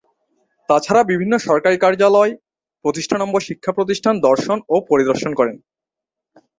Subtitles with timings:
[0.69, 2.31] তাছাড়া বিভিন্ন সরকারী কার্যালয়,
[2.85, 5.57] প্রতিষ্ঠানম্বর শিক্ষা প্রতিষ্ঠান দর্শন ও পরিদর্শন করেন।